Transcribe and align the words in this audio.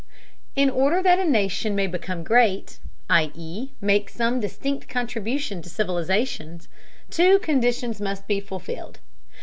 In 0.55 0.71
order 0.71 1.03
that 1.03 1.19
a 1.19 1.29
nation 1.29 1.75
may 1.75 1.85
become 1.85 2.23
great, 2.23 2.79
i.e. 3.07 3.69
make 3.79 4.09
some 4.09 4.39
distinct 4.39 4.89
contribution 4.89 5.61
to 5.61 5.69
civilization, 5.69 6.59
two 7.11 7.37
conditions 7.37 8.01
must 8.01 8.25
be 8.25 8.39
fulfilled. 8.39 8.99